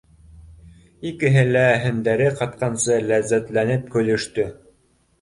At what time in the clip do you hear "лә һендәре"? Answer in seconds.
1.51-2.31